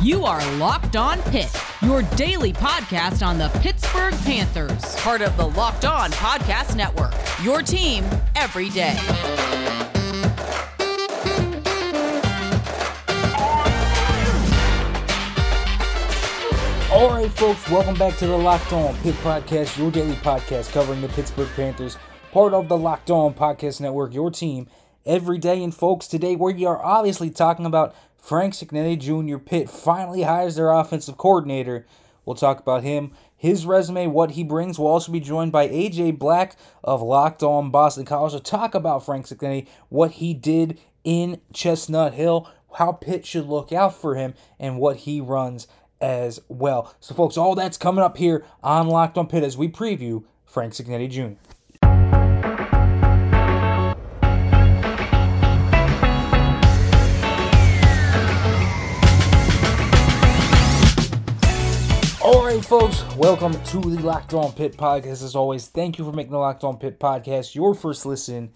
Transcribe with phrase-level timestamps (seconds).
[0.00, 5.44] You are Locked On Pitt, your daily podcast on the Pittsburgh Panthers, part of the
[5.44, 7.12] Locked On Podcast Network.
[7.42, 8.04] Your team
[8.36, 8.96] every day.
[16.92, 21.00] All right, folks, welcome back to the Locked On Pitt Podcast, your daily podcast covering
[21.00, 21.96] the Pittsburgh Panthers,
[22.30, 24.68] part of the Locked On Podcast Network, your team
[25.04, 25.60] every day.
[25.64, 29.38] And, folks, today we are obviously talking about Frank Cignetti Jr.
[29.38, 31.86] Pitt finally hires their offensive coordinator.
[32.24, 34.78] We'll talk about him, his resume, what he brings.
[34.78, 39.04] We'll also be joined by AJ Black of Locked On Boston College to talk about
[39.04, 44.34] Frank Cignetti, what he did in Chestnut Hill, how Pitt should look out for him,
[44.58, 45.66] and what he runs
[46.00, 46.94] as well.
[47.00, 50.74] So, folks, all that's coming up here on Locked On Pitt as we preview Frank
[50.74, 51.38] Cignetti Jr.
[62.68, 65.22] folks, welcome to the Locked On Pitt podcast.
[65.22, 68.50] As always, thank you for making the Locked On Pitt podcast your first listen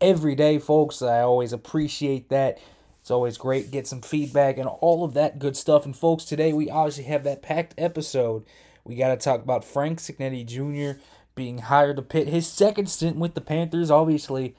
[0.00, 1.02] every day, folks.
[1.02, 2.58] I always appreciate that.
[3.02, 5.84] It's always great get some feedback and all of that good stuff.
[5.84, 8.46] And folks, today we obviously have that packed episode.
[8.84, 10.98] We got to talk about Frank Cignetti Jr.
[11.34, 13.90] being hired to Pitt his second stint with the Panthers.
[13.90, 14.56] Obviously,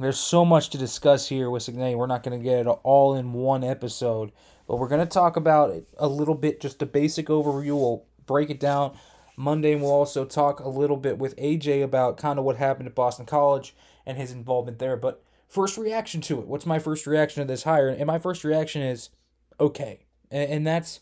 [0.00, 1.96] there's so much to discuss here with Cignetti.
[1.96, 4.32] We're not going to get it all in one episode,
[4.66, 8.00] but we're going to talk about a little bit, just a basic overview.
[8.28, 8.96] Break it down.
[9.36, 12.94] Monday, we'll also talk a little bit with AJ about kind of what happened at
[12.94, 14.96] Boston College and his involvement there.
[14.96, 16.46] But first reaction to it.
[16.46, 17.88] What's my first reaction to this hire?
[17.88, 19.10] And my first reaction is
[19.58, 20.04] okay.
[20.30, 21.00] And, that's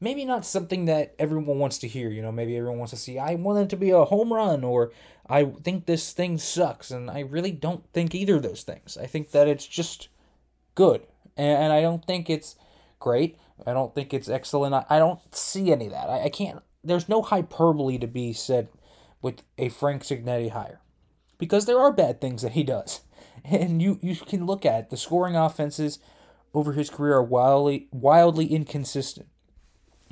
[0.00, 2.08] maybe not something that everyone wants to hear.
[2.08, 4.64] You know, maybe everyone wants to see, I want it to be a home run
[4.64, 4.92] or
[5.28, 6.90] I think this thing sucks.
[6.90, 8.96] And I really don't think either of those things.
[8.96, 10.08] I think that it's just
[10.74, 11.02] good.
[11.36, 12.56] And I don't think it's
[13.02, 13.36] great.
[13.66, 14.74] I don't think it's excellent.
[14.74, 16.08] I, I don't see any of that.
[16.08, 18.68] I, I can't, there's no hyperbole to be said
[19.20, 20.80] with a Frank Cignetti hire
[21.38, 23.00] because there are bad things that he does.
[23.44, 24.90] And you, you can look at it.
[24.90, 25.98] the scoring offenses
[26.54, 29.26] over his career are wildly wildly inconsistent.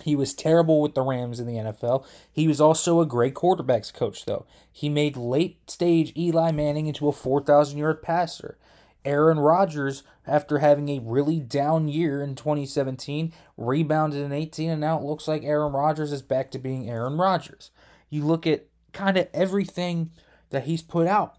[0.02, 2.04] He was terrible with the Rams in the NFL.
[2.32, 4.46] He was also a great quarterbacks coach, though.
[4.72, 8.58] He made late stage Eli Manning into a 4,000 yard passer.
[9.04, 14.98] Aaron Rodgers, after having a really down year in 2017, rebounded in 18, and now
[14.98, 17.70] it looks like Aaron Rodgers is back to being Aaron Rodgers.
[18.08, 20.10] You look at kind of everything
[20.50, 21.36] that he's put out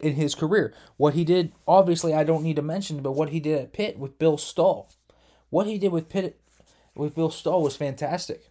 [0.00, 0.74] in his career.
[0.96, 3.98] What he did, obviously, I don't need to mention, but what he did at Pitt
[3.98, 4.90] with Bill Stull.
[5.50, 6.40] What he did with Pitt
[6.94, 8.50] with Bill Stull was fantastic.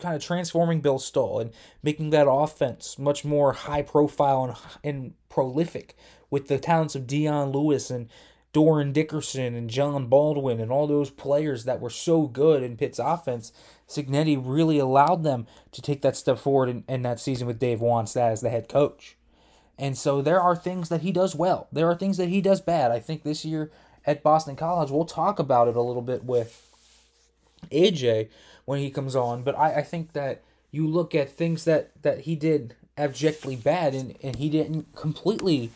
[0.00, 1.52] Kind of transforming Bill Stull and
[1.82, 5.96] making that offense much more high profile and, and prolific
[6.34, 8.08] with the talents of Dion Lewis and
[8.52, 12.98] Dorin Dickerson and John Baldwin and all those players that were so good in Pitt's
[12.98, 13.52] offense.
[13.88, 17.78] Cignetti really allowed them to take that step forward in, in that season with Dave
[17.78, 19.16] Wannstedt as the head coach.
[19.78, 21.68] And so there are things that he does well.
[21.70, 22.90] There are things that he does bad.
[22.90, 23.70] I think this year
[24.04, 26.68] at Boston College, we'll talk about it a little bit with
[27.70, 28.28] AJ
[28.64, 29.44] when he comes on.
[29.44, 33.94] But I, I think that you look at things that, that he did abjectly bad
[33.94, 35.70] and, and he didn't completely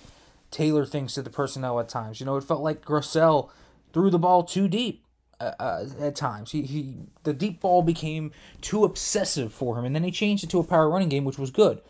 [0.50, 2.20] tailor things to the personnel at times.
[2.20, 3.50] You know, it felt like Grosel
[3.92, 5.04] threw the ball too deep.
[5.40, 9.94] Uh, uh, at times, he, he the deep ball became too obsessive for him, and
[9.94, 11.80] then he changed it to a power running game, which was good.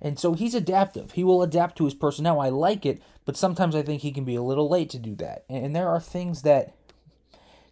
[0.00, 1.12] And so he's adaptive.
[1.12, 2.40] He will adapt to his personnel.
[2.40, 5.14] I like it, but sometimes I think he can be a little late to do
[5.16, 5.44] that.
[5.48, 6.74] And there are things that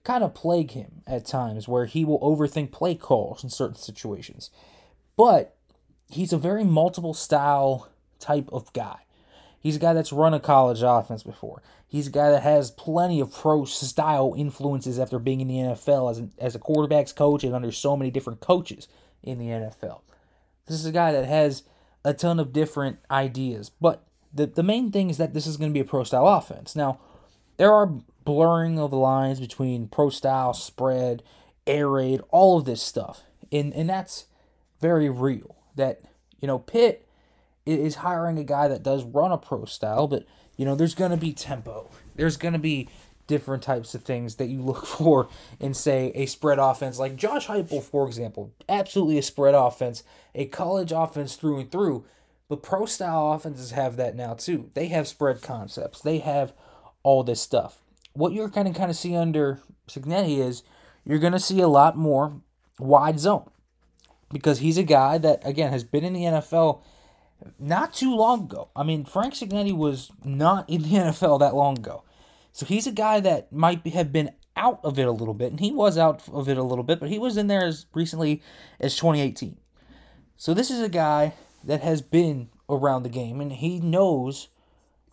[0.04, 4.50] kind of plague him at times where he will overthink play calls in certain situations.
[5.16, 5.56] But
[6.08, 7.88] he's a very multiple style
[8.18, 9.03] type of guy.
[9.64, 11.62] He's a guy that's run a college offense before.
[11.86, 16.10] He's a guy that has plenty of pro style influences after being in the NFL
[16.10, 18.88] as, a, as a quarterback's coach and under so many different coaches
[19.22, 20.02] in the NFL.
[20.66, 21.62] This is a guy that has
[22.04, 23.70] a ton of different ideas.
[23.70, 24.04] But
[24.34, 26.76] the, the main thing is that this is going to be a pro style offense.
[26.76, 27.00] Now,
[27.56, 27.86] there are
[28.26, 31.22] blurring of the lines between pro style, spread,
[31.66, 33.22] air raid, all of this stuff.
[33.50, 34.26] And, and that's
[34.78, 35.56] very real.
[35.74, 36.02] That,
[36.38, 37.03] you know, Pitt
[37.66, 40.26] is hiring a guy that does run a pro style, but,
[40.56, 41.90] you know, there's going to be tempo.
[42.14, 42.88] There's going to be
[43.26, 45.28] different types of things that you look for
[45.60, 46.98] in, say, a spread offense.
[46.98, 50.02] Like Josh Heupel, for example, absolutely a spread offense,
[50.34, 52.04] a college offense through and through.
[52.48, 54.70] But pro style offenses have that now too.
[54.74, 56.00] They have spread concepts.
[56.00, 56.52] They have
[57.02, 57.78] all this stuff.
[58.12, 60.62] What you're kind of kind of see under Cignetti is
[61.04, 62.40] you're going to see a lot more
[62.78, 63.48] wide zone
[64.30, 66.82] because he's a guy that again has been in the NFL
[67.58, 68.70] not too long ago.
[68.74, 72.04] I mean, Frank Cignetti was not in the NFL that long ago.
[72.52, 75.60] So he's a guy that might have been out of it a little bit, and
[75.60, 78.42] he was out of it a little bit, but he was in there as recently
[78.78, 79.56] as 2018.
[80.36, 84.48] So this is a guy that has been around the game, and he knows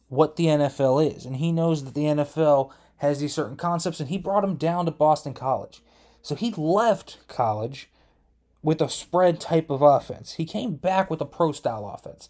[0.09, 4.09] what the NFL is, and he knows that the NFL has these certain concepts, and
[4.09, 5.81] he brought him down to Boston College.
[6.21, 7.89] So he left college
[8.63, 10.33] with a spread type of offense.
[10.33, 12.29] He came back with a pro style offense.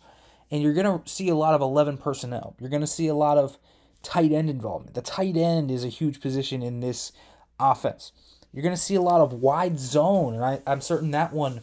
[0.50, 2.56] And you're going to see a lot of 11 personnel.
[2.60, 3.58] You're going to see a lot of
[4.04, 4.96] tight end involvement.
[4.96, 7.12] The tight end is a huge position in this
[7.60, 8.12] offense.
[8.52, 11.62] You're going to see a lot of wide zone, and I, I'm certain that one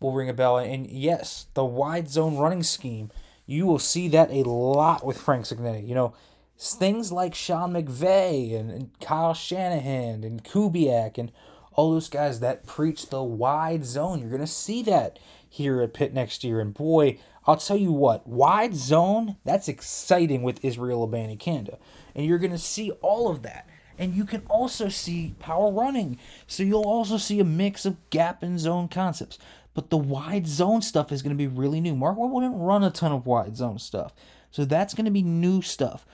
[0.00, 0.58] will ring a bell.
[0.58, 3.10] And yes, the wide zone running scheme,
[3.44, 5.86] you will see that a lot with Frank Cignetti.
[5.86, 6.14] You know,
[6.58, 11.30] things like Sean McVay and, and Kyle Shanahan and Kubiak and
[11.72, 14.20] all those guys that preach the wide zone.
[14.20, 15.18] You're going to see that
[15.48, 16.60] here at Pitt next year.
[16.60, 21.78] And boy, I'll tell you what, wide zone, that's exciting with Israel Abanikanda.
[22.14, 23.68] And you're going to see all of that.
[23.98, 26.18] And you can also see power running.
[26.46, 29.38] So you'll also see a mix of gap and zone concepts.
[29.74, 31.94] But the wide zone stuff is going to be really new.
[31.94, 34.12] Mark wouldn't run a ton of wide zone stuff.
[34.50, 36.06] So that's going to be new stuff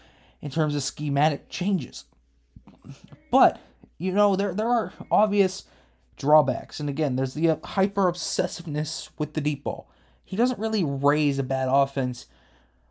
[0.42, 2.04] in terms of schematic changes.
[3.30, 3.60] But
[3.98, 5.64] you know, there there are obvious
[6.16, 6.80] drawbacks.
[6.80, 9.88] And again, there's the uh, hyper obsessiveness with the deep ball.
[10.24, 12.26] He doesn't really raise a bad offense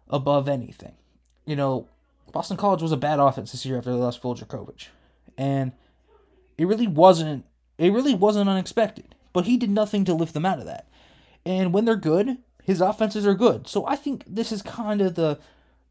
[0.09, 0.93] above anything.
[1.45, 1.87] You know,
[2.31, 4.87] Boston College was a bad offense this year after they lost Phil Jurkovec.
[5.37, 5.73] And
[6.57, 7.45] it really wasn't
[7.77, 9.15] it really wasn't unexpected.
[9.33, 10.87] But he did nothing to lift them out of that.
[11.45, 13.67] And when they're good, his offenses are good.
[13.67, 15.39] So I think this is kind of the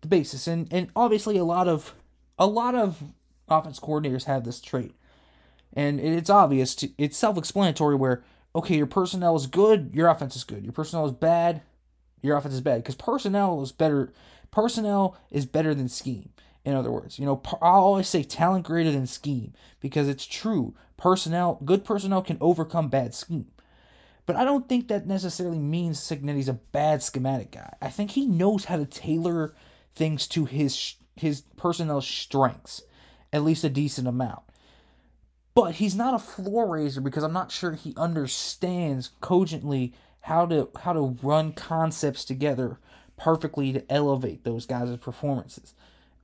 [0.01, 0.47] the basis.
[0.47, 1.95] And and obviously a lot of
[2.39, 3.03] a lot of
[3.49, 4.95] offense coordinators have this trait
[5.75, 8.25] and it's obvious, to, it's self explanatory where,
[8.55, 10.65] okay, your personnel is good, your offense is good.
[10.65, 11.63] Your personnel is bad,
[12.23, 12.83] your offense is bad.
[12.83, 14.13] Because personnel is better,
[14.51, 16.31] personnel is better than scheme.
[16.65, 20.75] In other words, you know, I always say talent greater than scheme because it's true.
[20.97, 23.51] Personnel, good personnel can overcome bad scheme.
[24.27, 27.75] But I don't think that necessarily means Cignetti's a bad schematic guy.
[27.83, 29.55] I think he knows how to tailor
[29.95, 32.83] things to his his personnel strengths,
[33.33, 34.43] at least a decent amount.
[35.55, 39.93] But he's not a floor raiser because I'm not sure he understands cogently
[40.23, 42.79] how to how to run concepts together
[43.17, 45.75] perfectly to elevate those guys' performances.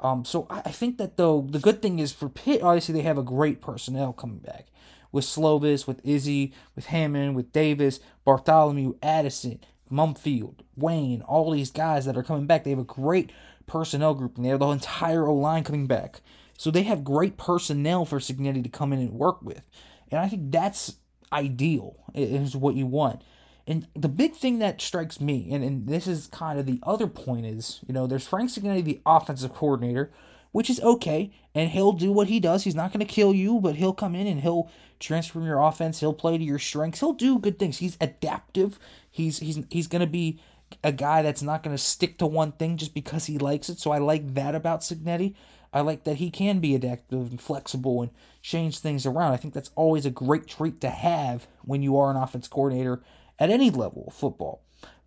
[0.00, 3.19] Um, so I think that though the good thing is for Pitt, obviously they have
[3.19, 4.67] a great personnel coming back
[5.12, 9.61] with Slovis, with Izzy, with Hammond, with Davis, Bartholomew, Addison,
[9.91, 12.65] Mumpfield, Wayne, all these guys that are coming back.
[12.65, 13.31] They have a great
[13.67, 16.21] personnel group, and they have the entire O line coming back.
[16.61, 19.62] So they have great personnel for Cignetti to come in and work with.
[20.11, 20.97] And I think that's
[21.33, 23.23] ideal, is what you want.
[23.67, 27.07] And the big thing that strikes me, and, and this is kind of the other
[27.07, 30.12] point, is you know, there's Frank Cignetti, the offensive coordinator,
[30.53, 32.65] which is okay, and he'll do what he does.
[32.65, 36.01] He's not going to kill you, but he'll come in and he'll transform your offense.
[36.01, 37.01] He'll play to your strengths.
[37.01, 37.79] He'll do good things.
[37.79, 38.79] He's adaptive.
[39.11, 40.39] He's he's he's going to be
[40.85, 43.79] a guy that's not going to stick to one thing just because he likes it.
[43.79, 45.35] So I like that about Cignetti.
[45.72, 48.11] I like that he can be adaptive and flexible and
[48.43, 49.32] change things around.
[49.32, 53.02] I think that's always a great trait to have when you are an offense coordinator
[53.38, 54.62] at any level of football.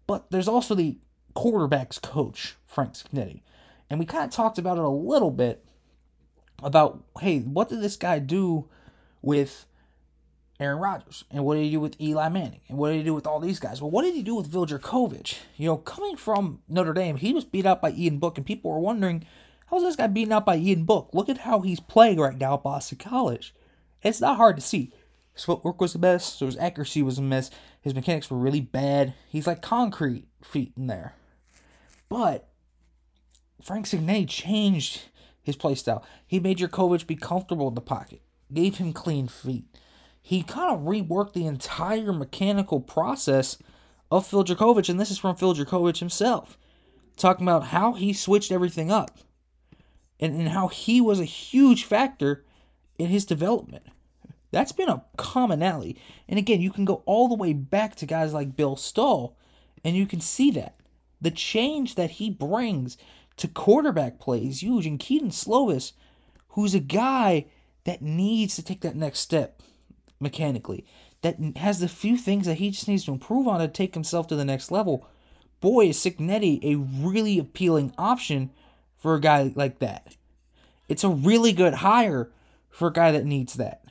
[0.07, 0.97] But there's also the
[1.35, 3.41] quarterback's coach, Frank Cignetti.
[3.89, 5.65] And we kind of talked about it a little bit
[6.61, 8.69] about, hey, what did this guy do
[9.21, 9.65] with
[10.61, 11.25] Aaron Rodgers?
[11.29, 12.61] And what did he do with Eli Manning?
[12.69, 13.81] And what did he do with all these guys?
[13.81, 15.35] Well, what did he do with Phil Jurkovec?
[15.57, 18.71] You know, coming from Notre Dame, he was beat up by Ian Book, and people
[18.71, 19.25] were wondering–
[19.67, 21.09] How's this guy beaten out by Ian Book?
[21.13, 23.53] Look at how he's playing right now at Boston College.
[24.01, 24.91] It's not hard to see.
[25.33, 27.49] His footwork was a mess, so his accuracy was a mess.
[27.81, 29.13] His mechanics were really bad.
[29.29, 31.15] He's like concrete feet in there.
[32.07, 32.49] But
[33.61, 35.03] Frank Cignetti changed
[35.41, 36.05] his play style.
[36.27, 38.21] He made Jurkovec be comfortable in the pocket,
[38.53, 39.65] gave him clean feet.
[40.21, 43.57] He kind of reworked the entire mechanical process
[44.11, 46.57] of Phil Jurkovec, and this is from Phil Jurkovec himself,
[47.17, 49.17] talking about how he switched everything up
[50.19, 52.45] and, and how he was a huge factor
[52.97, 53.83] in his development.
[54.51, 55.97] That's been a commonality.
[56.29, 59.35] And again, you can go all the way back to guys like Bill Stull,
[59.83, 60.75] and you can see that.
[61.19, 62.97] The change that he brings
[63.37, 64.85] to quarterback play is huge.
[64.85, 65.93] And Kedon Slovis,
[66.49, 67.47] who's a guy
[67.85, 69.61] that needs to take that next step
[70.19, 70.85] mechanically,
[71.23, 74.27] that has the few things that he just needs to improve on to take himself
[74.27, 75.07] to the next level.
[75.61, 78.51] Boy, is Cignetti a really appealing option
[79.03, 80.15] for a guy like that.
[80.87, 82.31] It's a really good hire
[82.69, 83.83] for a guy that needs that.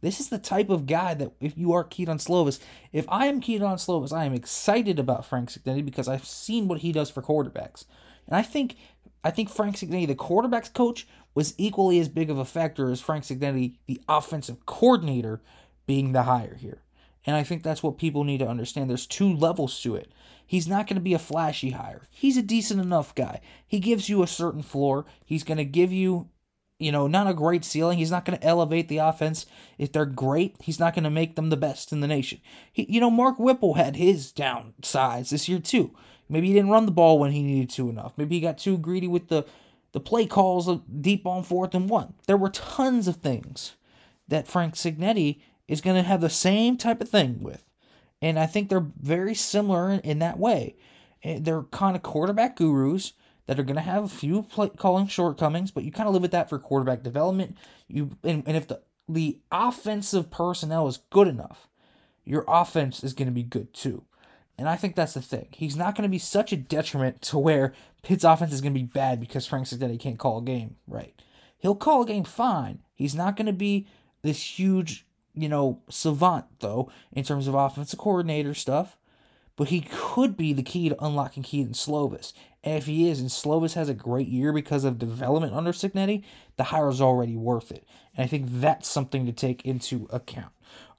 [0.00, 2.58] This is the type of guy that if you are Kedon Slovis,
[2.92, 6.80] if I am Kedon Slovis, I am excited about Frank Cignetti because I've seen what
[6.80, 7.84] he does for quarterbacks.
[8.26, 8.74] And I think
[9.22, 11.06] I think Frank Cignetti, the quarterback's coach,
[11.36, 15.40] was equally as big of a factor as Frank Cignetti, the offensive coordinator,
[15.86, 16.82] being the hire here.
[17.26, 18.88] And I think that's what people need to understand.
[18.88, 20.12] There's two levels to it.
[20.46, 22.02] He's not going to be a flashy hire.
[22.10, 23.40] He's a decent enough guy.
[23.66, 25.04] He gives you a certain floor.
[25.24, 26.28] He's going to give you,
[26.78, 27.98] you know, not a great ceiling.
[27.98, 29.46] He's not going to elevate the offense.
[29.76, 32.40] If they're great, he's not going to make them the best in the nation.
[32.72, 35.92] He, you know, Mark Whipple had his downsides this year too.
[36.28, 38.12] Maybe he didn't run the ball when he needed to enough.
[38.16, 39.44] Maybe he got too greedy with the
[39.92, 42.12] the play calls of deep on fourth and one.
[42.26, 43.76] There were tons of things
[44.28, 47.64] that Frank Cignetti is going to have the same type of thing with.
[48.22, 50.76] And I think they're very similar in that way.
[51.24, 53.12] They're kind of quarterback gurus
[53.46, 56.22] that are going to have a few play calling shortcomings, but you kind of live
[56.22, 57.56] with that for quarterback development.
[57.88, 61.68] You and, and if the the offensive personnel is good enough,
[62.24, 64.04] your offense is going to be good too.
[64.58, 65.48] And I think that's the thing.
[65.52, 68.80] He's not going to be such a detriment to where Pitt's offense is going to
[68.80, 71.20] be bad because Frank said that he can't call a game right.
[71.58, 72.80] He'll call a game fine.
[72.94, 73.86] He's not going to be
[74.22, 75.05] this huge
[75.36, 78.96] you know, savant though in terms of offensive coordinator stuff,
[79.56, 82.32] but he could be the key to unlocking Kedon Slovis.
[82.62, 86.24] And if he is, and Slovis has a great year because of development under Cignetti,
[86.56, 87.86] the hire is already worth it.
[88.16, 90.52] And I think that's something to take into account.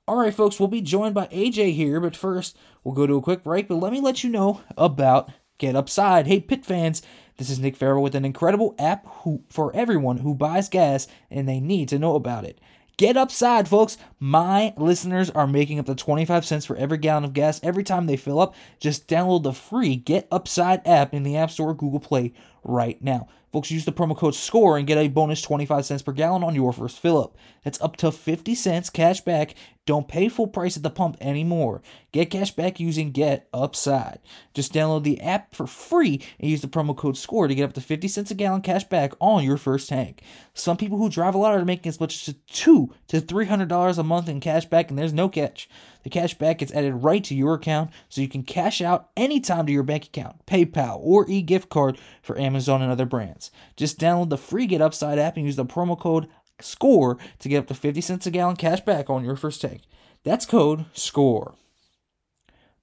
[0.07, 3.21] All right, folks, we'll be joined by AJ here, but first we'll go to a
[3.21, 3.67] quick break.
[3.67, 6.27] But let me let you know about Get Upside.
[6.27, 7.01] Hey, Pitt fans,
[7.37, 11.49] this is Nick Farrell with an incredible app who, for everyone who buys gas and
[11.49, 12.61] they need to know about it.
[12.97, 13.95] Get upside, folks.
[14.19, 18.07] My listeners are making up to 25 cents for every gallon of gas every time
[18.07, 18.55] they fill up.
[18.79, 22.33] Just download the free Get Upside app in the App Store or Google Play
[22.67, 23.27] right now.
[23.51, 26.53] Folks, use the promo code SCORE and get a bonus 25 cents per gallon on
[26.53, 27.37] your first fill up.
[27.63, 29.55] That's up to 50 cents cash back.
[29.85, 31.81] Don't pay full price at the pump anymore.
[32.11, 34.19] Get cash back using Get Upside.
[34.53, 37.73] Just download the app for free and use the promo code SCORE to get up
[37.73, 40.21] to 50 cents a gallon cash back on your first tank.
[40.53, 44.03] Some people who drive a lot are making as much as two to $300 a
[44.03, 45.69] month in cash back, and there's no catch.
[46.07, 49.65] The cash back gets added right to your account so you can cash out anytime
[49.65, 53.51] to your bank account, PayPal, or e gift card for Amazon and other brands.
[53.75, 56.29] Just download the free Get Upside app and use the promo code
[56.61, 59.81] SCORE to get up to 50 cents a gallon cash back on your first tank.
[60.23, 61.55] That's code SCORE.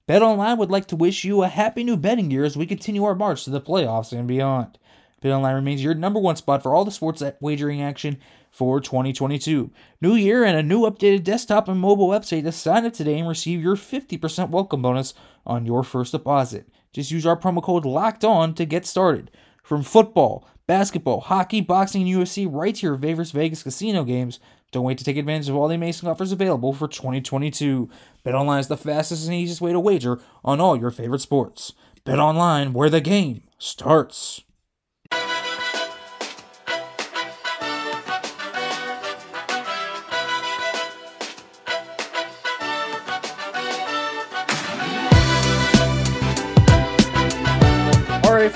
[0.07, 3.15] BetOnline would like to wish you a happy new betting year as we continue our
[3.15, 4.77] march to the playoffs and beyond.
[5.23, 8.19] BetOnline remains your number one spot for all the sports wagering action
[8.55, 9.69] for 2022.
[9.99, 13.27] New year and a new updated desktop and mobile website to sign up today and
[13.27, 15.13] receive your 50% welcome bonus
[15.45, 16.69] on your first deposit.
[16.93, 19.29] Just use our promo code LOCKED ON to get started.
[19.61, 24.39] From football, basketball, hockey, boxing, and UFC, right to your Vegas Vegas casino games.
[24.71, 27.89] Don't wait to take advantage of all the amazing offers available for 2022.
[28.25, 31.73] BetOnline is the fastest and easiest way to wager on all your favorite sports.
[32.05, 34.43] BetOnline, where the game starts.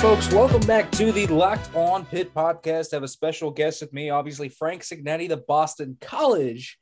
[0.09, 2.93] Folks, welcome back to the Locked On Pitt podcast.
[2.93, 6.79] I have a special guest with me, obviously Frank Cignetti, the Boston College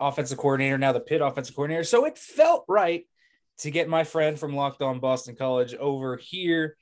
[0.00, 1.82] offensive coordinator, now the Pitt offensive coordinator.
[1.82, 3.08] So it felt right
[3.58, 6.76] to get my friend from Locked On Boston College over here,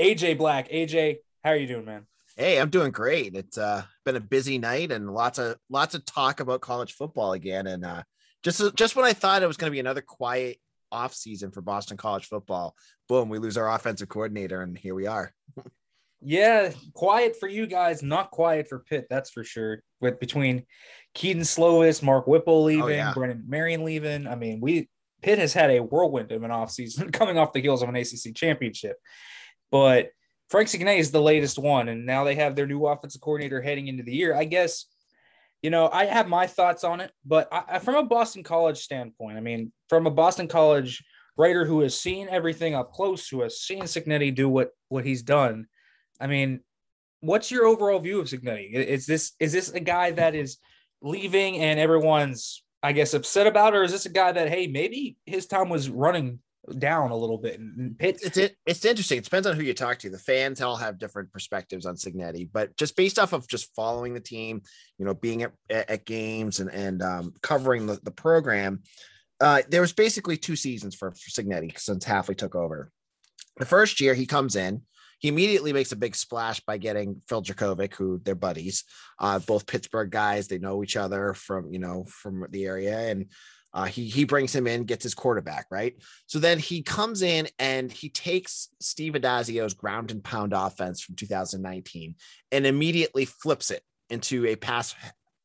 [0.00, 0.68] AJ Black.
[0.70, 2.04] AJ, how are you doing, man?
[2.36, 3.36] Hey, I'm doing great.
[3.36, 7.34] It's uh, been a busy night and lots of lots of talk about college football
[7.34, 7.68] again.
[7.68, 8.02] And uh,
[8.42, 10.58] just just when I thought it was going to be another quiet
[10.90, 12.74] off season for Boston College football.
[13.08, 15.32] Boom, we lose our offensive coordinator, and here we are.
[16.20, 19.80] yeah, quiet for you guys, not quiet for Pitt, that's for sure.
[20.00, 20.64] With between
[21.14, 23.12] Kedon Slovis, Mark Whipple oh, leaving, oh, yeah.
[23.14, 24.26] Brennan Marion leaving.
[24.26, 24.88] I mean, we
[25.22, 28.34] Pitt has had a whirlwind of an offseason coming off the heels of an ACC
[28.34, 28.96] championship.
[29.70, 30.10] But
[30.50, 33.88] Frank Cignetti is the latest one, and now they have their new offensive coordinator heading
[33.88, 34.34] into the year.
[34.34, 34.86] I guess
[35.62, 39.36] you know, I have my thoughts on it, but I, from a Boston College standpoint,
[39.36, 41.02] I mean, from a Boston College
[41.36, 45.22] writer who has seen everything up close, who has seen Cignetti do what what he's
[45.22, 45.66] done,
[46.20, 46.60] I mean,
[47.20, 48.72] what's your overall view of Cignetti?
[48.72, 50.58] Is this is this a guy that is
[51.02, 55.16] leaving and everyone's I guess upset about, or is this a guy that hey maybe
[55.26, 56.40] his time was running
[56.78, 57.58] down a little bit.
[57.58, 59.18] And Pitt, it's it, it's interesting.
[59.18, 60.10] It depends on who you talk to.
[60.10, 64.14] The fans all have different perspectives on Cignetti, but just based off of just following
[64.14, 64.62] the team,
[64.98, 68.82] you know, being at, at games and and um, covering the, the program,
[69.40, 72.90] uh, there was basically two seasons for, for Cignetti since Hafley took over.
[73.58, 74.82] The first year he comes in,
[75.18, 78.84] he immediately makes a big splash by getting Phil Jurkovec, who they're buddies,
[79.18, 80.46] uh, both Pittsburgh guys.
[80.46, 83.26] They know each other from you know from the area, and
[83.76, 85.94] uh, he he brings him in, gets his quarterback right.
[86.24, 91.14] So then he comes in and he takes Steve Addazio's ground and pound offense from
[91.14, 92.14] 2019
[92.52, 94.94] and immediately flips it into a pass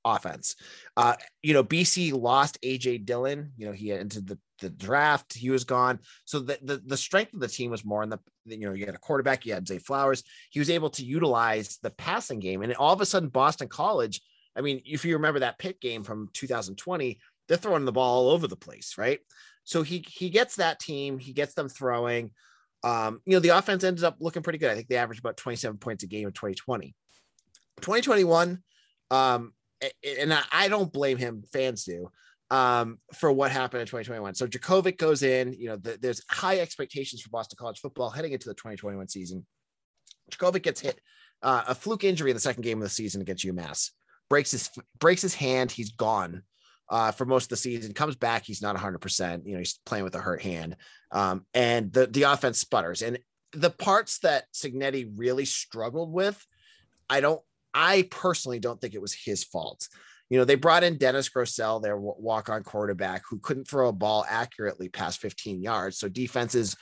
[0.06, 0.56] offense.
[0.96, 3.52] Uh, you know, BC lost AJ Dillon.
[3.58, 5.34] You know, he entered the, the draft.
[5.34, 6.00] He was gone.
[6.24, 8.86] So the, the, the strength of the team was more in the you know you
[8.86, 9.46] had a quarterback.
[9.46, 10.24] You had Zay Flowers.
[10.52, 14.22] He was able to utilize the passing game, and all of a sudden, Boston College.
[14.56, 17.20] I mean, if you remember that Pitt game from 2020,
[17.52, 19.20] they're throwing the ball all over the place, right?
[19.66, 21.20] So he he gets that team.
[21.20, 22.32] He gets them throwing.
[22.82, 24.72] Um, you know, the offense ended up looking pretty good.
[24.72, 26.96] I think they averaged about 27 points a game in 2020.
[27.82, 28.64] 2021,
[29.12, 32.10] um, and I don't blame him, fans do,
[32.52, 34.36] um, for what happened in 2021.
[34.36, 38.32] So Jurkovec goes in, you know, the, there's high expectations for Boston College football heading
[38.32, 39.46] into the 2021 season.
[40.32, 41.02] Jurkovec gets hit
[41.44, 43.90] uh, a fluke injury in the second game of the season against UMass,
[44.30, 46.44] breaks his breaks his hand, he's gone.
[46.92, 48.46] Uh, for most of the season, comes back.
[48.46, 49.46] He's not 100%.
[49.46, 50.76] You know, he's playing with a hurt hand.
[51.12, 53.02] Um, and the, the offense sputters.
[53.02, 53.18] And
[53.54, 56.46] the parts that Cignetti really struggled with,
[57.10, 57.42] I don't
[57.74, 59.88] I personally don't think it was his fault.
[60.30, 63.94] You know, they brought in Dennis Grosel, their walk on quarterback, who couldn't throw a
[63.94, 65.98] ball accurately past 15 yards.
[65.98, 66.76] So defenses,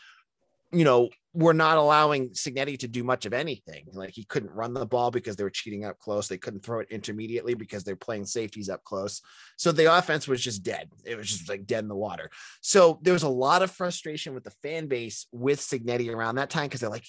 [0.71, 3.85] you know, were not allowing Cignetti to do much of anything.
[3.93, 6.27] Like he couldn't run the ball because they were cheating up close.
[6.27, 9.21] They couldn't throw it intermediately because they're playing safeties up close.
[9.55, 10.89] So the offense was just dead.
[11.05, 12.31] It was just like dead in the water.
[12.61, 16.49] So there was a lot of frustration with the fan base with Cignetti around that
[16.49, 17.05] time because they're like,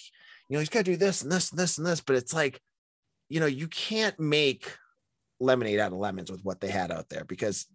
[0.48, 2.02] you know, he's got to do this and this and this and this.
[2.02, 2.60] But it's like,
[3.30, 4.70] you know, you can't make
[5.38, 7.66] lemonade out of lemons with what they had out there because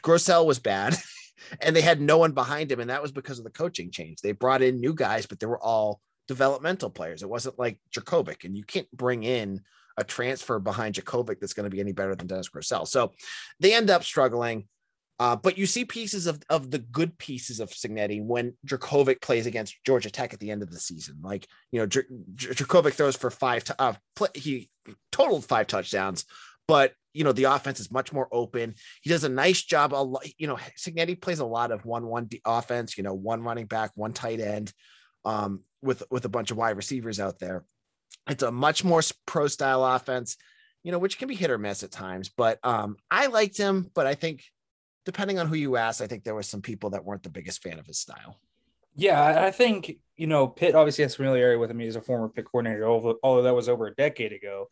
[0.00, 0.96] Grosel was bad
[1.60, 2.80] and they had no one behind him.
[2.80, 4.20] And that was because of the coaching change.
[4.20, 7.22] They brought in new guys, but they were all developmental players.
[7.22, 9.62] It wasn't like Jurkovec, and you can't bring in
[9.96, 12.86] a transfer behind Jurkovec that's going to be any better than Dennis Grosel.
[12.86, 13.12] So
[13.60, 14.68] they end up struggling.
[15.20, 19.46] Uh, but you see pieces of, of the good pieces of Cignetti when Jurkovec plays
[19.46, 21.16] against Georgia Tech at the end of the season.
[21.20, 23.94] Like, you know, Jurkovec throws for five, to, uh,
[24.34, 24.70] he
[25.10, 26.24] totaled five touchdowns,
[26.68, 28.74] but, you know, the offense is much more open.
[29.02, 29.92] He does a nice job.
[29.92, 33.42] A lot, you know, Cignetti plays a lot of one, one offense, you know, one
[33.42, 34.72] running back, one tight end
[35.24, 37.64] um, with, with a bunch of wide receivers out there.
[38.28, 40.36] It's a much more pro style offense,
[40.82, 43.90] you know, which can be hit or miss at times, but um, I liked him,
[43.94, 44.44] but I think
[45.04, 47.62] depending on who you ask, I think there were some people that weren't the biggest
[47.62, 48.38] fan of his style.
[48.94, 51.78] Yeah, I think you know Pitt obviously has familiarity with him.
[51.78, 54.68] He's a former Pitt coordinator, although that was over a decade ago.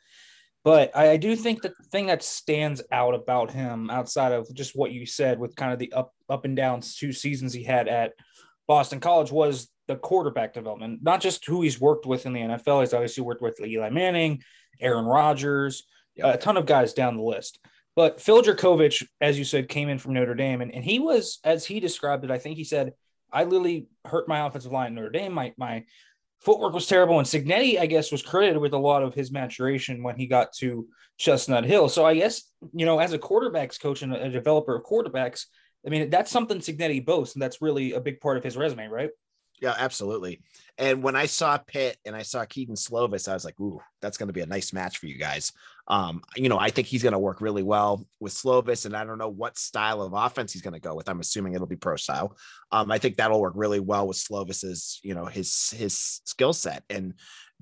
[0.66, 4.52] But I, I do think that the thing that stands out about him, outside of
[4.52, 7.62] just what you said, with kind of the up up and down two seasons he
[7.62, 8.14] had at
[8.66, 11.04] Boston College, was the quarterback development.
[11.04, 12.80] Not just who he's worked with in the NFL.
[12.80, 14.42] He's obviously worked with Eli Manning,
[14.80, 15.84] Aaron Rodgers,
[16.20, 17.60] a ton of guys down the list.
[17.94, 21.38] But Phil Jurkovec, as you said, came in from Notre Dame, and, and he was,
[21.44, 22.92] as he described it, I think he said,
[23.32, 25.32] I literally hurt my offensive line Notre Dame.
[25.32, 25.84] My my
[26.40, 27.18] footwork was terrible.
[27.18, 30.52] And Cignetti, I guess, was credited with a lot of his maturation when he got
[30.58, 30.86] to
[31.18, 31.88] Chestnut Hill.
[31.88, 35.46] So I guess, you know, as a quarterbacks coach and a developer of quarterbacks,
[35.86, 38.88] I mean, that's something Cignetti boasts, and that's really a big part of his resume,
[38.88, 39.10] right?
[39.60, 40.42] Yeah, absolutely.
[40.78, 44.18] And when I saw Pitt and I saw Kedon Slovis, I was like, ooh, that's
[44.18, 45.52] going to be a nice match for you guys.
[45.88, 49.04] Um, you know, I think he's going to work really well with Slovis, and I
[49.04, 51.08] don't know what style of offense he's going to go with.
[51.08, 52.36] I'm assuming it'll be pro style.
[52.70, 56.82] Um, I think that'll work really well with Slovis's, you know, his his skill set
[56.90, 57.14] and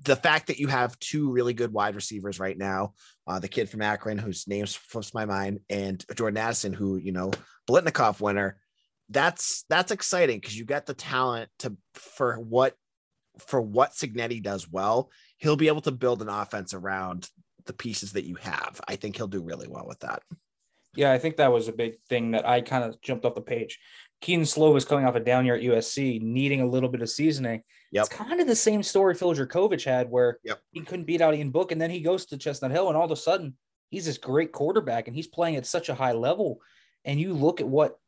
[0.03, 2.93] the fact that you have two really good wide receivers right now,
[3.27, 7.11] uh, the kid from Akron whose name slips my mind, and Jordan Addison, who you
[7.11, 7.31] know,
[7.69, 8.57] Biletnikoff winner
[9.09, 12.75] that's that's exciting because you got the talent to for what
[13.39, 15.11] for what Cignetti does well.
[15.37, 17.29] He'll be able to build an offense around
[17.65, 18.79] the pieces that you have.
[18.87, 20.23] I think he'll do really well with that.
[20.95, 23.41] Yeah, I think that was a big thing that I kind of jumped off the
[23.41, 23.79] page.
[24.21, 27.63] Kedon Slovis coming off a down year at USC, needing a little bit of seasoning.
[27.91, 28.05] Yep.
[28.05, 30.61] It's kind of the same story Phil Jurkovec had, where yep.
[30.71, 33.05] he couldn't beat out Ian Book, and then he goes to Chestnut Hill, and all
[33.05, 33.55] of a sudden
[33.89, 36.59] he's this great quarterback, and he's playing at such a high level.
[37.03, 37.99] And you look at what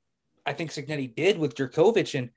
[0.48, 2.30] I think Cignetti did with Jurkovec, and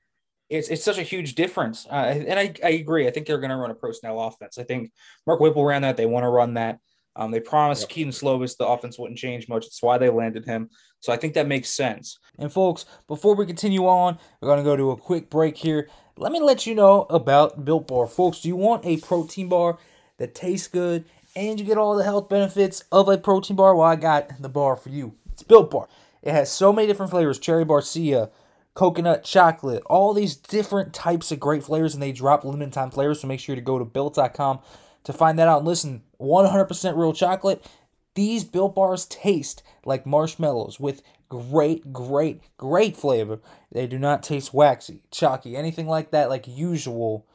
[0.49, 1.87] it's it's such a huge difference.
[1.89, 3.07] Uh, and I, I agree.
[3.07, 4.57] I think they're going to run a pro style offense.
[4.57, 4.91] I think
[5.25, 5.97] Mark Whipple ran that.
[5.97, 6.79] They want to run that.
[7.15, 7.89] Um, they promised yep.
[7.89, 9.65] Kedon Slovis the offense wouldn't change much.
[9.65, 10.69] That's why they landed him.
[10.99, 12.19] So I think that makes sense.
[12.37, 15.89] And folks, before we continue on, we're going to go to a quick break here.
[16.17, 18.07] Let me let you know about Built Bar.
[18.07, 19.77] Folks, do you want a protein bar
[20.19, 23.75] that tastes good and you get all the health benefits of a protein bar?
[23.75, 25.15] Well, I got the bar for you.
[25.31, 25.87] It's Built Bar.
[26.21, 28.29] It has so many different flavors cherry barcia,
[28.73, 33.21] coconut chocolate, all these different types of great flavors, and they drop limited time flavors.
[33.21, 34.59] So make sure to go to built.com
[35.03, 35.59] to find that out.
[35.59, 37.65] And listen, 100% real chocolate.
[38.13, 43.39] These built bars taste like marshmallows with great, great, great flavor.
[43.71, 47.25] They do not taste waxy, chalky, anything like that, like usual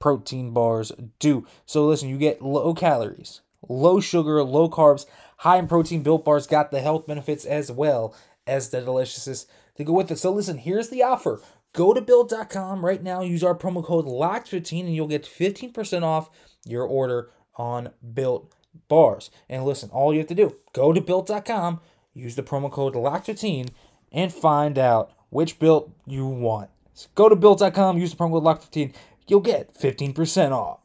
[0.00, 1.46] protein bars do.
[1.66, 5.06] So listen, you get low calories, low sugar, low carbs,
[5.42, 6.02] high in protein.
[6.02, 8.14] Built bars got the health benefits as well
[8.46, 10.18] as the deliciousness to go with it.
[10.18, 11.40] So listen, here's the offer.
[11.72, 16.28] Go to built.com right now, use our promo code LOCKED15 and you'll get 15% off
[16.66, 18.52] your order on built
[18.88, 19.30] bars.
[19.48, 21.80] And listen, all you have to do, go to built.com,
[22.12, 23.70] use the promo code LOCKED15
[24.12, 26.68] and find out which built you want.
[26.92, 28.94] So go to built.com, use the promo code LOCKED15,
[29.26, 30.81] you'll get 15% off.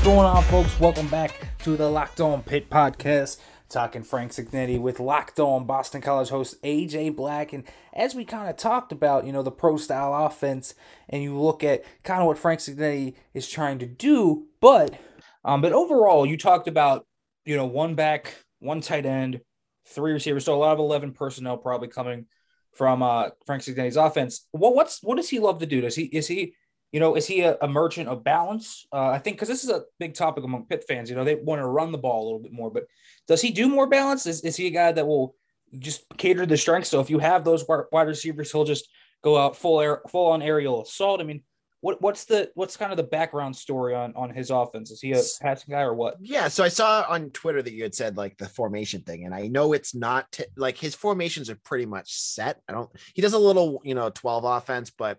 [0.00, 0.80] What's going on, folks?
[0.80, 3.38] Welcome back to the Locked On Pitt podcast.
[3.68, 7.52] Talking Frank Cignetti with Locked On Boston College host AJ Black.
[7.52, 10.72] And as we kind of talked about, you know, the pro style offense,
[11.10, 14.98] and you look at kind of what Frank Cignetti is trying to do, but
[15.44, 17.06] um, but overall, you talked about,
[17.44, 19.42] you know, one back, one tight end,
[19.86, 20.46] three receivers.
[20.46, 22.24] So a lot of 11 personnel probably coming
[22.72, 24.46] from uh, Frank Cignetti's offense.
[24.52, 25.82] What what's what does he love to do?
[25.82, 26.54] Does he is he
[26.92, 28.86] you know, is he a, a merchant of balance?
[28.92, 31.08] Uh, I think because this is a big topic among Pitt fans.
[31.08, 32.86] You know, they want to run the ball a little bit more, but
[33.28, 34.26] does he do more balance?
[34.26, 35.36] Is, is he a guy that will
[35.78, 36.88] just cater to the strength?
[36.88, 38.88] So if you have those wide receivers, he'll just
[39.22, 41.20] go out full air, full on aerial assault.
[41.20, 41.42] I mean,
[41.80, 44.90] what what's the what's kind of the background story on on his offense?
[44.90, 46.16] Is he a passing guy or what?
[46.20, 49.34] Yeah, so I saw on Twitter that you had said like the formation thing, and
[49.34, 52.60] I know it's not t- like his formations are pretty much set.
[52.68, 52.90] I don't.
[53.14, 55.18] He does a little, you know, twelve offense, but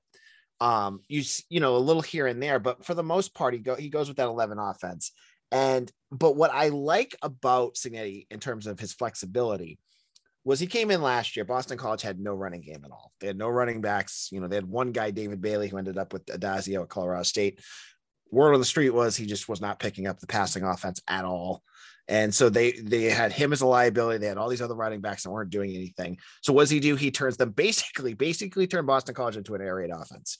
[0.61, 3.59] um, you you know a little here and there, but for the most part, he
[3.59, 5.11] go he goes with that eleven offense.
[5.51, 9.79] And but what I like about Cignetti in terms of his flexibility
[10.43, 11.45] was he came in last year.
[11.45, 13.11] Boston College had no running game at all.
[13.19, 14.29] They had no running backs.
[14.31, 17.23] You know, they had one guy, David Bailey, who ended up with Addazio at Colorado
[17.23, 17.59] State.
[18.31, 21.25] Word on the street was he just was not picking up the passing offense at
[21.25, 21.63] all.
[22.11, 24.19] And so they they had him as a liability.
[24.19, 26.17] They had all these other running backs that weren't doing anything.
[26.41, 26.97] So what does he do?
[26.97, 30.37] He turns them basically, basically turned Boston College into an air raid offense.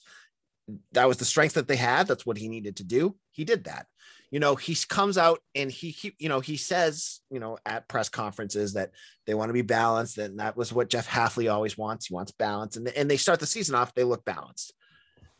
[0.92, 2.06] That was the strength that they had.
[2.06, 3.16] That's what he needed to do.
[3.30, 3.86] He did that.
[4.30, 7.88] You know, he comes out and he, he you know, he says, you know, at
[7.88, 8.90] press conferences that
[9.26, 10.18] they want to be balanced.
[10.18, 12.06] And that was what Jeff Hafley always wants.
[12.06, 12.76] He wants balance.
[12.76, 14.74] And, and they start the season off, they look balanced.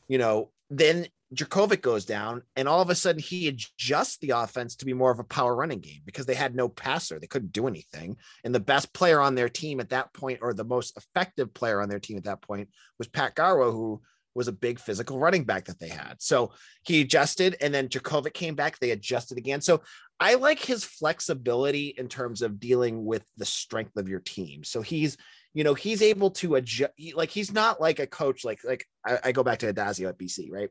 [0.09, 4.76] You know, then Jurkovec goes down, and all of a sudden he adjusts the offense
[4.76, 7.18] to be more of a power running game because they had no passer.
[7.18, 8.16] They couldn't do anything.
[8.44, 11.80] And the best player on their team at that point, or the most effective player
[11.80, 14.02] on their team at that point, was Pat Garwo, who
[14.35, 16.16] was a big physical running back that they had.
[16.18, 16.52] So
[16.85, 18.78] he adjusted, and then Jurkovec came back.
[18.78, 19.61] They adjusted again.
[19.61, 19.82] So
[20.20, 24.64] I like his flexibility in terms of dealing with the strength of your team.
[24.64, 25.16] So he's
[25.55, 29.19] you know he's able to adjust like he's not like a coach like like I,
[29.25, 30.71] I go back to Addazio at BC right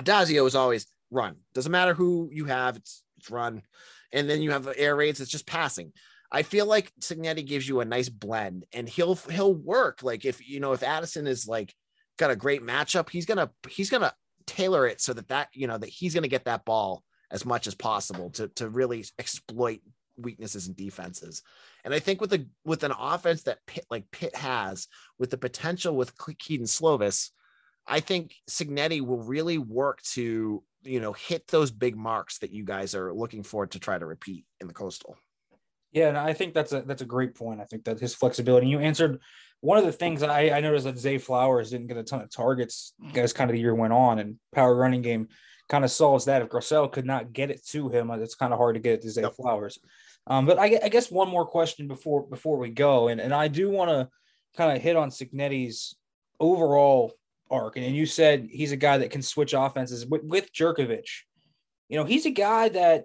[0.00, 1.36] Addazio is always run.
[1.54, 3.62] Doesn't matter who you have, it's, it's run.
[4.12, 5.92] And then you have air raids, it's just passing.
[6.30, 10.02] I feel like Cignetti gives you a nice blend and he'll he'll work.
[10.02, 11.74] Like if you know if Addison is like
[12.18, 14.12] got a great matchup, he's gonna he's gonna
[14.46, 17.66] tailor it so that that you know that he's gonna get that ball as much
[17.66, 19.80] as possible to to really exploit
[20.18, 21.42] weaknesses and defenses.
[21.84, 25.38] And I think with a with an offense that Pitt like Pitt has, with the
[25.38, 27.30] potential with Kedon Slovis,
[27.86, 32.64] I think Cignetti will really work to, you know, hit those big marks that you
[32.64, 35.16] guys are looking for to try to repeat in the coastal.
[35.92, 37.60] Yeah, and I think that's a that's a great point.
[37.60, 38.66] I think that his flexibility.
[38.68, 39.20] You answered
[39.60, 42.30] one of the things I, I noticed that Zay Flowers didn't get a ton of
[42.30, 45.28] targets as kind of the year went on, and power running game
[45.68, 46.42] kind of solves that.
[46.42, 48.94] If Grosel could not get it to him, uh, it's kind of hard to get
[48.94, 49.34] it to Zay yep.
[49.34, 49.78] Flowers.
[50.28, 53.48] Um, but I, I, guess one more question before before we go, and and I
[53.48, 54.08] do want to
[54.56, 55.96] kind of hit on Cignetti's
[56.38, 57.14] overall
[57.50, 57.76] arc.
[57.76, 60.50] And you said he's a guy that can switch offenses with, with.
[60.58, 63.04] You know, he's a guy that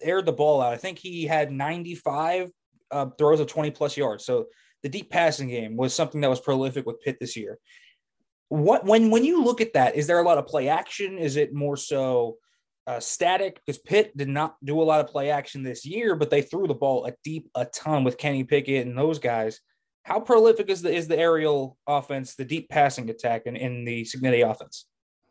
[0.00, 0.72] aired the ball out.
[0.72, 2.50] I think he had 95
[2.90, 4.24] uh, throws of 20 plus yards.
[4.24, 4.46] So
[4.82, 7.58] the deep passing game was something that was prolific with Pitt this year.
[8.48, 11.18] What when when you look at that, is there a lot of play action?
[11.18, 12.36] Is it more so
[12.86, 13.60] uh, static?
[13.64, 16.66] Because Pitt did not do a lot of play action this year, but they threw
[16.66, 19.60] the ball a deep a ton with Kenny Pickett and those guys.
[20.04, 24.02] How prolific is the is the aerial offense, the deep passing attack in, in the
[24.02, 24.86] Cignetti offense?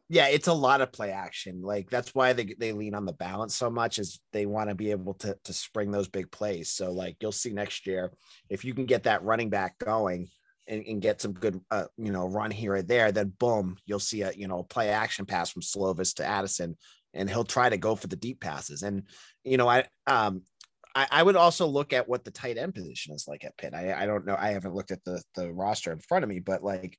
[0.08, 1.62] Yeah, it's a lot of play action.
[1.62, 4.76] Like that's why they, they lean on the balance so much is they want to
[4.76, 6.70] be able to to spring those big plays.
[6.70, 8.12] So like you'll see next year
[8.50, 10.30] if you can get that running back going,
[10.68, 14.00] and, and get some good, uh, you know, run here or there, then boom, you'll
[14.00, 16.78] see a, you know, play action pass from Slovis to Addison,
[17.14, 18.84] and he'll try to go for the deep passes.
[18.84, 19.04] And,
[19.44, 20.44] you know, I, um,
[20.96, 23.74] I, I would also look at what the tight end position is like at Pitt.
[23.74, 24.36] I, I don't know.
[24.38, 26.98] I haven't looked at the, the roster in front of me, but like,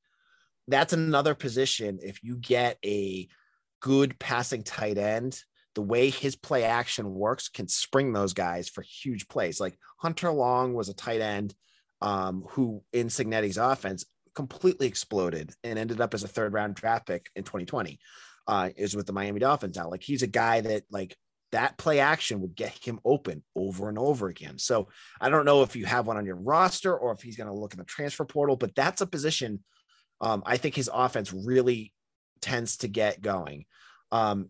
[0.68, 1.98] that's another position.
[2.02, 3.28] If you get a
[3.80, 5.38] good passing tight end,
[5.74, 9.58] the way his play action works can spring those guys for huge plays.
[9.60, 11.54] Like Hunter Long was a tight end
[12.00, 17.06] um, who in Cignetti's offense completely exploded and ended up as a third round draft
[17.06, 17.98] pick in 2020.
[18.46, 19.88] Uh, is with the Miami Dolphins now.
[19.88, 21.16] Like he's a guy that like
[21.52, 24.58] that play action would get him open over and over again.
[24.58, 24.88] So
[25.20, 27.54] I don't know if you have one on your roster or if he's going to
[27.54, 29.62] look in the transfer portal, but that's a position
[30.22, 31.92] um, I think his offense really
[32.40, 33.66] tends to get going.
[34.12, 34.48] Um,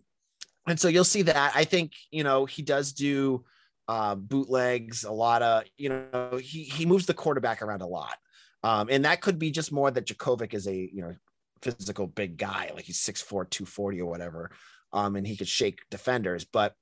[0.69, 1.53] and so you'll see that.
[1.57, 3.45] I think, you know, he does do
[3.89, 8.17] uh, bootlegs, a lot of, you know, he, he moves the quarterback around a lot.
[8.63, 11.15] Um, and that could be just more that Jurkovec is a, you know,
[11.63, 14.51] physical big guy, like he's 6'4, 240 or whatever.
[14.93, 16.45] Um, and he could shake defenders.
[16.45, 16.75] But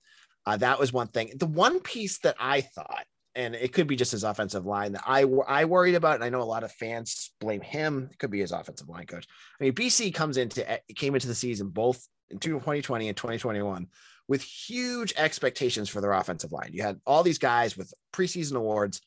[0.47, 1.33] uh, that was one thing.
[1.37, 5.05] The one piece that I thought, and it could be just his offensive line that
[5.07, 8.09] I I worried about, and I know a lot of fans blame him.
[8.11, 9.27] It could be his offensive line coach.
[9.61, 10.67] I mean, BC comes into
[10.97, 13.87] came into the season both in 2020 and 2021
[14.29, 16.71] with huge expectations for their offensive line.
[16.73, 19.01] You had all these guys with preseason awards,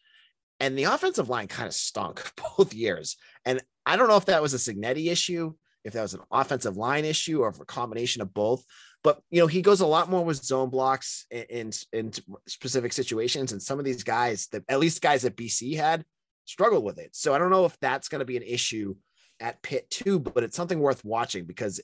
[0.59, 2.23] and the offensive line kind of stunk
[2.57, 3.17] both years.
[3.45, 6.77] And I don't know if that was a Cignetti issue, if that was an offensive
[6.77, 8.63] line issue, or a combination of both.
[9.03, 12.11] But you know, he goes a lot more with zone blocks in, in, in
[12.47, 16.05] specific situations, and some of these guys, that at least guys that BC had,
[16.45, 17.09] struggled with it.
[17.13, 18.95] So I don't know if that's going to be an issue
[19.39, 21.81] at Pitt too, but it's something worth watching because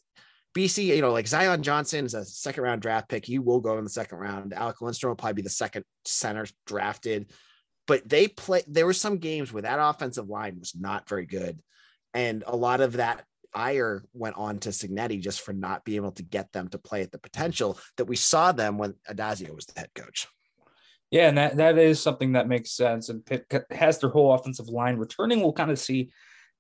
[0.56, 3.26] BC, you know, like Zion Johnson is a second round draft pick.
[3.26, 4.54] He will go in the second round.
[4.54, 7.32] Alec Lindstrom will probably be the second center drafted.
[7.88, 11.62] But they play, there were some games where that offensive line was not very good.
[12.14, 16.12] And a lot of that ire went on to Cignetti just for not being able
[16.14, 19.66] to get them to play at the potential that we saw them when Addazio was
[19.66, 20.28] the head coach.
[21.12, 23.10] Yeah, and that, that is something that makes sense.
[23.10, 25.42] And Pitt has their whole offensive line returning.
[25.42, 26.12] We'll kind of see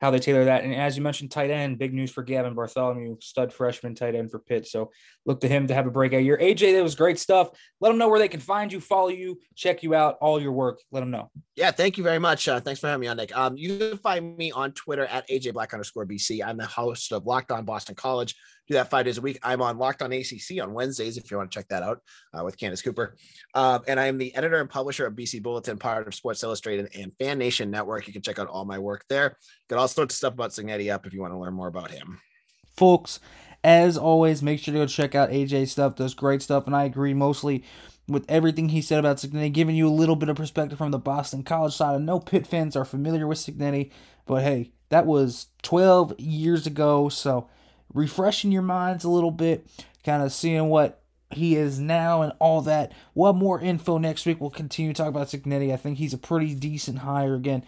[0.01, 0.63] how they tailor that.
[0.63, 4.31] And as you mentioned, tight end, big news for Gavin Bartholomew, stud freshman tight end
[4.31, 4.67] for Pitt.
[4.67, 4.91] So
[5.25, 6.37] look to him to have a breakout year.
[6.37, 7.49] AJ, that was great stuff.
[7.81, 10.53] Let them know where they can find you, follow you, check you out, all your
[10.53, 10.79] work.
[10.91, 11.29] Let them know.
[11.55, 12.47] Yeah, thank you very much.
[12.47, 13.35] Uh, thanks for having me on, Nick.
[13.35, 16.45] Um, you can find me on Twitter at AJ Black underscore BC.
[16.45, 18.35] I'm the host of Locked On Boston College
[18.69, 19.39] do that five days a week.
[19.41, 22.01] I'm on Locked on ACC on Wednesdays if you want to check that out
[22.33, 23.15] uh, with Candace Cooper.
[23.55, 26.89] Um, and I am the editor and publisher of BC Bulletin, part of Sports Illustrated
[26.95, 28.05] and Fan Nation Network.
[28.05, 29.37] You can check out all my work there.
[29.69, 31.91] Got all sorts of stuff about Cignetti up if you want to learn more about
[31.91, 32.19] him.
[32.75, 33.19] Folks,
[33.63, 35.95] as always, make sure to go check out AJ stuff.
[35.95, 37.63] Does great stuff, and I agree mostly
[38.07, 40.97] with everything he said about Cignetti, giving you a little bit of perspective from the
[40.97, 41.95] Boston College side.
[41.95, 43.91] I know Pitt fans are familiar with Cignetti,
[44.25, 47.47] but hey, that was 12 years ago, so
[47.93, 49.67] refreshing your minds a little bit,
[50.03, 52.91] kind of seeing what he is now and all that.
[53.15, 54.41] Have more info next week.
[54.41, 55.71] We'll continue to talk about Cignetti.
[55.71, 57.35] I think he's a pretty decent hire.
[57.35, 57.63] Again,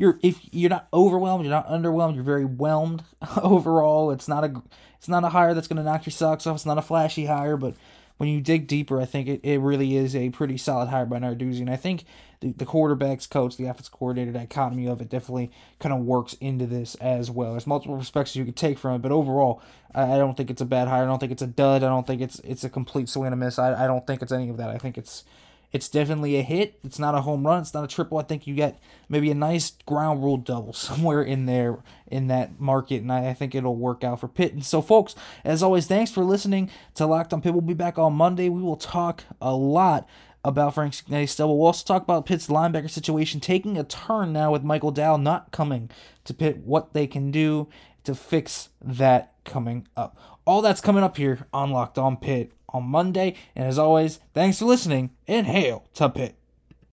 [0.00, 3.04] you're if you're not overwhelmed, you're not underwhelmed, you're very whelmed
[3.42, 4.10] overall.
[4.10, 4.62] It's not a
[4.96, 6.56] it's not a hire that's gonna knock your socks off.
[6.56, 7.74] It's not a flashy hire, but
[8.16, 11.18] when you dig deeper, I think it, it really is a pretty solid hire by
[11.18, 11.60] Narduzzi.
[11.60, 12.04] And I think
[12.40, 16.34] the, the quarterbacks coach, the offensive coordinator, the economy of it definitely kind of works
[16.40, 17.52] into this as well.
[17.52, 19.60] There's multiple perspectives you can take from it, but overall,
[19.94, 21.02] I, I don't think it's a bad hire.
[21.02, 21.82] I don't think it's a dud.
[21.82, 23.58] I don't think it's it's a complete swing and a miss.
[23.58, 24.70] I, I don't think it's any of that.
[24.70, 25.24] I think it's
[25.72, 26.78] it's definitely a hit.
[26.82, 27.60] It's not a home run.
[27.60, 28.18] It's not a triple.
[28.18, 32.60] I think you get maybe a nice ground rule double somewhere in there in that
[32.60, 34.52] market, and I, I think it'll work out for Pitt.
[34.52, 37.52] And so, folks, as always, thanks for listening to Locked On Pitt.
[37.52, 38.48] We'll be back on Monday.
[38.48, 40.08] We will talk a lot
[40.44, 41.48] about Frank Cignetti still.
[41.56, 45.52] We'll also talk about Pitt's linebacker situation taking a turn now with Michael Dow not
[45.52, 45.90] coming
[46.24, 47.68] to Pitt, what they can do
[48.04, 50.16] to fix that coming up.
[50.46, 53.34] All that's coming up here on Locked On Pitt on Monday.
[53.54, 56.39] And as always, thanks for listening and hail to Pitt.